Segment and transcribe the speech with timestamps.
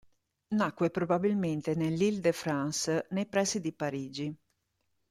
[0.55, 4.35] Nacque probabilmente nell'Île-de-France, nei pressi di Parigi.